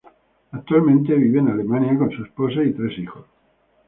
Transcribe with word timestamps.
Actualmente 0.51 1.13
vive 1.13 1.37
en 1.41 1.49
Alemania 1.49 1.95
con 1.95 2.09
su 2.09 2.23
esposa 2.23 2.63
y 2.63 2.73
tres 2.73 2.97
hijos. 2.97 3.23